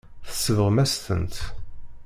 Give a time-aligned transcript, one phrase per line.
[0.29, 1.35] Tsebɣem-as-tent.